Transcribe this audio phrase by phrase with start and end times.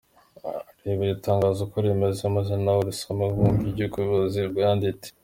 [0.83, 5.07] Reba iri tangazo uko rimeze, maze nawe urisome wumve ibyo uyu muyobozi yandite:.